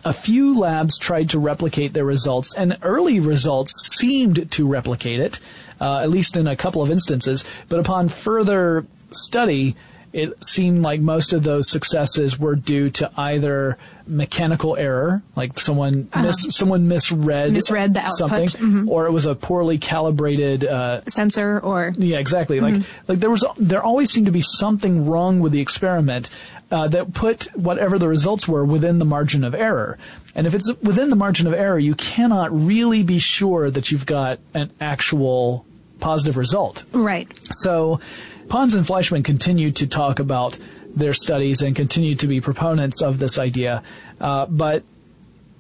[0.05, 5.39] a few labs tried to replicate their results, and early results seemed to replicate it,
[5.81, 7.45] uh, at least in a couple of instances.
[7.69, 8.87] But upon further
[9.17, 9.77] study,
[10.13, 16.09] it seemed like most of those successes were due to either mechanical error, like someone
[16.13, 16.27] Uh-huh.
[16.27, 18.19] mis- someone misread Misread the output.
[18.19, 18.89] something, Mhm.
[18.89, 22.61] or it was a poorly calibrated uh, Sensor or yeah, exactly.
[22.61, 22.85] Like Mhm.
[23.09, 26.29] like there was there always seemed to be something wrong with the experiment
[26.71, 29.99] uh, that put whatever the results were within the margin of error.
[30.35, 34.07] And if it's within the margin of error, you cannot really be sure that you've
[34.07, 35.65] got an actual
[36.03, 36.85] positive result.
[36.93, 37.27] right.
[37.53, 38.01] So,
[38.49, 40.59] Pons and Fleischmann continued to talk about
[40.95, 43.83] their studies and continued to be proponents of this idea,
[44.21, 44.83] uh, but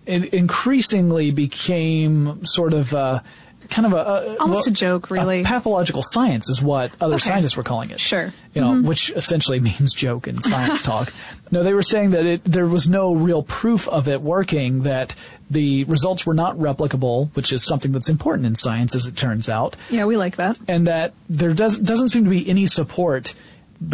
[0.05, 3.21] it increasingly became sort of uh,
[3.71, 5.41] kind of a, a almost a joke, really.
[5.41, 7.31] A pathological science is what other Okay.
[7.31, 8.01] scientists were calling it.
[8.01, 8.33] Sure.
[8.53, 8.85] You know, Mhm.
[8.85, 11.13] which essentially means joke in science talk.
[11.51, 15.15] No, they were saying that it, there was no real proof of it working, that
[15.53, 19.49] the results were not replicable, which is something that's important in science, as it turns
[19.49, 20.59] out, Yeah, we like that.
[20.69, 23.35] and that there does, doesn't seem to be any support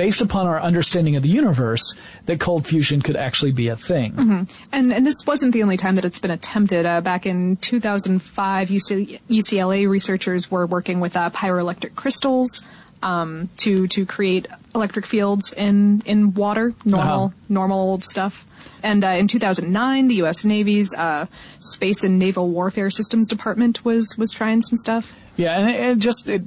[0.05, 1.95] based upon our understanding of the universe
[2.27, 4.13] that cold fusion could actually be a thing.
[4.13, 6.85] hmm And and this wasn't the only time that it's been attempted.
[6.85, 12.63] Uh, back in 2005, UC, UCLA researchers were working with uh, pyroelectric crystals
[13.03, 17.35] um, to to create electric fields in in water, normal Uh-huh.
[17.49, 18.45] normal old stuff.
[18.83, 20.45] And uh, in 2009, the U.S.
[20.45, 21.27] Navy's uh,
[21.59, 25.15] Space and Naval Warfare Systems Department was was trying some stuff.
[25.37, 26.43] Yeah, and it, it just it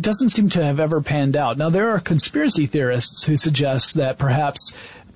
[0.00, 1.58] doesn't seem to have ever panned out.
[1.58, 4.72] Now there are conspiracy theorists who suggest that perhaps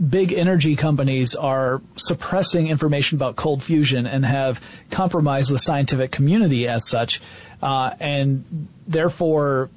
[0.09, 6.67] big energy companies are suppressing information about cold fusion and have compromised the scientific community
[6.67, 7.21] as such,
[7.63, 9.69] uh, and therefore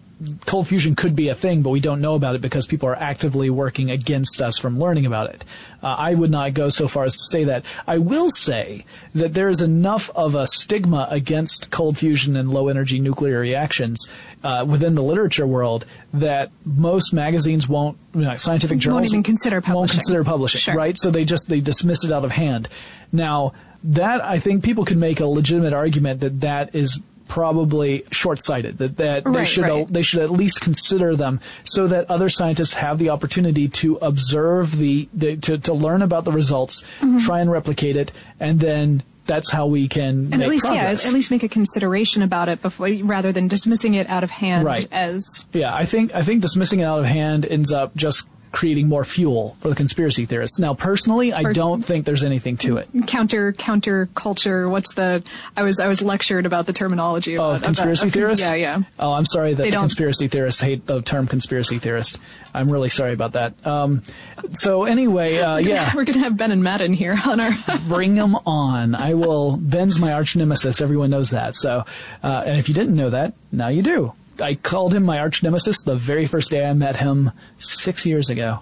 [0.45, 2.95] cold fusion could be a thing, but we don't know about it because people are
[2.95, 5.43] actively working against us from learning about it.
[5.81, 7.65] Uh, I would not go so far as to say that.
[7.87, 12.67] I will say that there is enough of a stigma against cold fusion and low
[12.69, 14.07] energy nuclear reactions
[14.43, 19.23] uh, within the literature world that most magazines won't, you know, scientific journals Won't even
[19.23, 19.93] consider won't publishing.
[19.99, 20.75] consider publishing, Sure.
[20.75, 20.97] right?
[20.97, 22.69] So they just they dismiss it out of hand.
[23.11, 23.53] Now
[23.85, 26.99] that I think people could make a legitimate argument that that is
[27.33, 29.87] probably short-sighted that that they should right.
[29.87, 34.77] they should at least consider them so that other scientists have the opportunity to observe
[34.77, 37.25] the, the to, to learn about the results Mhm.
[37.25, 41.03] try and replicate it and then that's how we can And at least, progress.
[41.03, 44.29] yeah, at least make a consideration about it before, rather than dismissing it out of
[44.29, 44.87] hand Right.
[44.91, 48.87] as Yeah, I think I think dismissing it out of hand ends up just creating
[48.87, 50.59] more fuel for the conspiracy theorists.
[50.59, 52.87] Now, personally, I don't think there's anything to it.
[53.07, 54.69] counter counter culture.
[54.69, 55.23] What's the?
[55.57, 58.45] I was I was lectured about the terminology Oh, conspiracy about, theorists?
[58.45, 58.83] Yeah, yeah.
[58.99, 62.19] Oh, I'm sorry that the conspiracy theorists hate the term conspiracy theorist.
[62.53, 63.53] I'm really sorry about that.
[63.65, 64.03] Um,
[64.53, 65.91] so anyway, uh, yeah.
[65.95, 67.51] We're gonna have Ben and Matt in here on our.
[67.89, 68.93] Bring them on.
[68.93, 69.57] I will.
[69.57, 70.79] Ben's my arch nemesis.
[70.79, 71.55] Everyone knows that.
[71.55, 71.85] So,
[72.21, 74.13] uh, and if you didn't know that, now you do.
[74.41, 78.29] I called him my arch nemesis the very first day I met him six years
[78.29, 78.59] ago.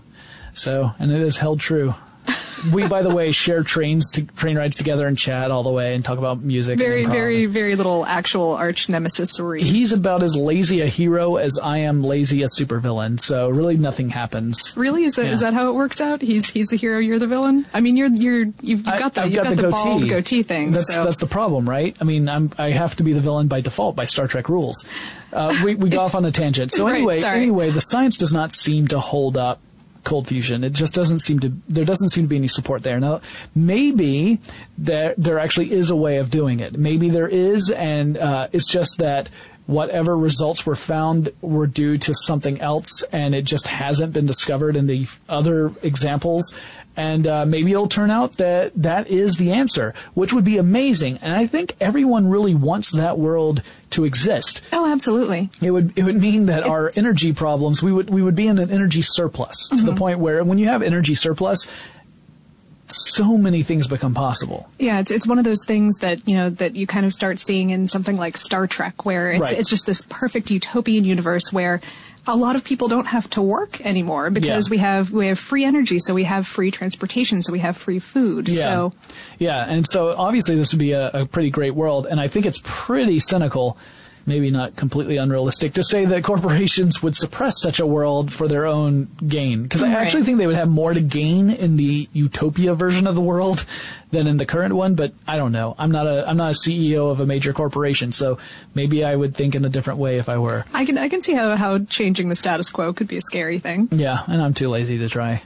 [0.54, 1.94] So, and it is held true.
[2.72, 5.96] We, by the way, share trains to train rides together and chat all the way
[5.96, 6.78] and talk about music.
[6.78, 9.64] Very, very, very little actual arch nemesis story.
[9.64, 13.20] He's about as lazy a hero as I am lazy a supervillain.
[13.20, 14.76] So really, nothing happens.
[14.78, 15.50] Really, is that is Yeah.
[15.50, 16.22] that how it works out?
[16.22, 17.66] He's he's the hero, you're the villain.
[17.74, 20.10] I mean, you're you're you've got the I've you've got, the, bald goatee.
[20.10, 20.70] goatee thing.
[20.72, 21.04] That's so.
[21.04, 21.98] that's the problem, right?
[22.00, 24.86] I mean, I'm I have to be the villain by default by Star Trek rules.
[25.34, 26.72] Uh, we we go off on a tangent.
[26.72, 27.38] So anyway, sorry.
[27.38, 29.60] anyway, the science does not seem to hold up
[30.04, 30.64] cold fusion.
[30.64, 31.54] It just doesn't seem to.
[31.68, 33.00] There doesn't seem to be any support there.
[33.00, 33.22] Now,
[33.56, 34.40] maybe
[34.78, 36.78] there there actually is a way of doing it.
[36.78, 39.30] Maybe there is, and uh, it's just that.
[39.68, 44.76] Whatever results were found were due to something else, and it just hasn't been discovered
[44.76, 46.54] in the other examples
[46.98, 51.20] and uh, maybe it'll turn out that that is the answer, which would be amazing.
[51.22, 53.62] And I think everyone really wants that world
[53.92, 54.62] to exist.
[54.74, 55.50] Oh, absolutely.
[55.62, 58.58] It would it would mean that our energy problems we would we would be in
[58.60, 59.98] an energy surplus to the Mhm.
[59.98, 61.68] point where when you have energy surplus,
[62.88, 64.68] so many things become possible.
[64.78, 67.40] Yeah, it's it's one of those things that you know that you kind of start
[67.40, 69.58] seeing in something like Star Trek, where it's Right.
[69.58, 71.80] it's just this perfect utopian universe where
[72.28, 74.72] a lot of people don't have to work anymore because Yeah.
[74.72, 78.00] we have we have free energy, so we have free transportation, so we have free
[78.00, 78.48] food.
[78.48, 78.66] Yeah.
[78.66, 78.94] So
[79.40, 82.46] Yeah, and so obviously this would be a, a pretty great world, and I think
[82.46, 83.78] it's pretty cynical,
[84.26, 88.66] maybe not completely unrealistic, to say that corporations would suppress such a world for their
[88.66, 89.64] own gain.
[89.64, 89.98] Because I Right.
[89.98, 93.66] actually think they would have more to gain in the utopia version of the world
[94.12, 94.96] than in the current one.
[94.96, 95.76] But I don't know.
[95.80, 98.38] I'm not a I'm not a CEO of a major corporation, so
[98.76, 100.66] maybe I would think in a different way if I were.
[100.74, 103.58] I can I can see how how changing the status quo could be a scary
[103.60, 103.88] thing.
[103.92, 105.42] Yeah, and I'm too lazy to try.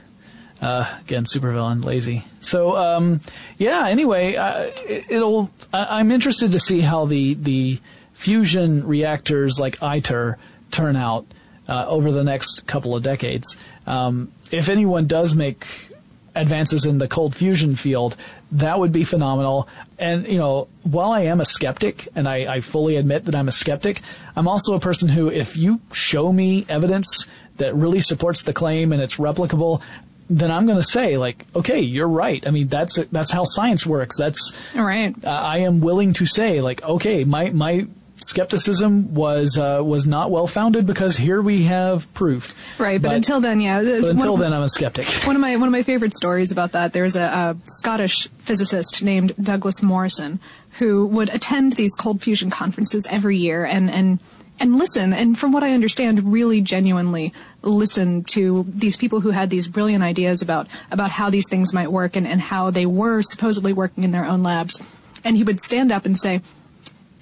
[0.60, 2.24] Uh, again, supervillain, lazy.
[2.40, 3.20] So, um,
[3.58, 3.86] yeah.
[3.88, 5.50] Anyway, uh, it, it'll.
[5.72, 7.78] I, I'm interested to see how the the
[8.16, 10.38] fusion reactors like ITER
[10.70, 11.26] turn out
[11.68, 13.56] uh, over the next couple of decades.
[13.86, 15.90] Um, if anyone does make
[16.34, 18.16] advances in the cold fusion field,
[18.52, 19.68] that would be phenomenal.
[19.98, 23.48] And, you know, while I am a skeptic, and I, I fully admit that I'm
[23.48, 24.00] a skeptic,
[24.34, 27.26] I'm also a person who, if you show me evidence
[27.58, 29.82] that really supports the claim and it's replicable,
[30.28, 32.46] then I'm going to say, like, okay, you're right.
[32.46, 34.18] I mean, that's that's how science works.
[34.18, 35.14] That's All right.
[35.24, 37.86] uh, I am willing to say, like, okay, my my
[38.22, 42.54] skepticism was uh, was not well founded because here we have proof.
[42.78, 43.82] Right, but, but until then, yeah.
[43.82, 45.06] But until then, I'm a skeptic.
[45.24, 46.92] One of my one of my favorite stories about that.
[46.92, 50.40] There's a, a Scottish physicist named Douglas Morrison
[50.78, 54.18] who would attend these cold fusion conferences every year and and
[54.58, 59.50] and listen and from what i understand really genuinely listen to these people who had
[59.50, 63.22] these brilliant ideas about about how these things might work and, and how they were
[63.22, 64.80] supposedly working in their own labs
[65.24, 66.40] and he would stand up and say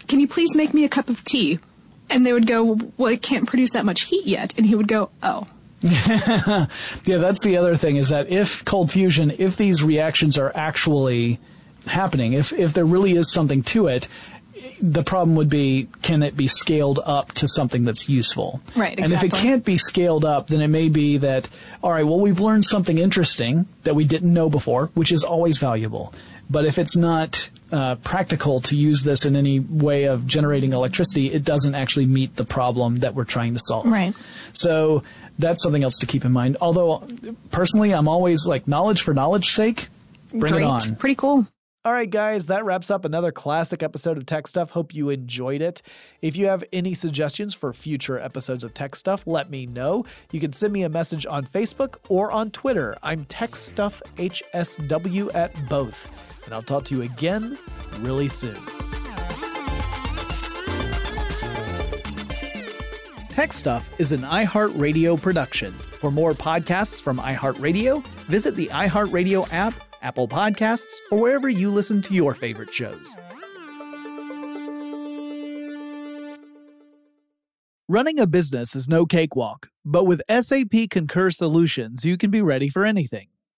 [0.09, 1.59] can you please make me a cup of tea
[2.11, 4.89] and they would go well it can't produce that much heat yet and he would
[4.89, 5.47] go oh
[5.83, 6.67] yeah
[7.05, 11.39] that's the other thing is that if cold fusion if these reactions are actually
[11.87, 14.09] happening if if there really is something to it
[14.81, 18.61] the problem would be can it be scaled up to something that's useful?
[18.77, 19.05] Right, exactly.
[19.05, 21.49] And if it can't be scaled up, then it may be that,
[21.83, 25.59] all right, well, we've learned something interesting that we didn't know before, which is always
[25.59, 26.13] valuable.
[26.51, 31.33] But if it's not uh, practical to use this in any way of generating electricity,
[31.33, 33.87] it doesn't actually meet the problem that we're trying to solve.
[33.87, 34.15] Right.
[34.53, 35.03] So
[35.39, 36.57] that's something else to keep in mind.
[36.61, 37.07] Although,
[37.51, 39.89] personally, I'm always like knowledge for knowledge's sake.
[40.31, 40.65] Bring Great.
[40.65, 40.97] it on.
[40.97, 41.47] Pretty cool.
[41.87, 44.71] All right, guys, that wraps up another classic episode of Tech Stuff.
[44.71, 45.83] Hope you enjoyed it.
[46.23, 50.07] If you have any suggestions for future episodes of Tech Stuff, let me know.
[50.33, 52.97] You can send me a message on Facebook or on Twitter.
[53.03, 56.11] I'm Tech Stuff HSW at both.
[56.45, 57.59] And I'll talk to you again
[58.01, 58.59] really soon.
[63.29, 65.73] Tech Stuff is an iHeartRadio production.
[65.73, 69.75] For more podcasts from iHeartRadio, visit the iHeartRadio app
[70.05, 73.17] Apple Podcasts, or wherever you listen to your favorite shows.
[77.89, 82.69] Running a business is no cakewalk, but with SAP Concur Solutions, you can be ready
[82.69, 83.29] for anything.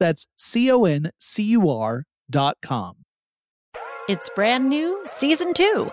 [0.00, 2.96] That's C O N C U R dot com.
[4.08, 5.92] It's brand new, season two.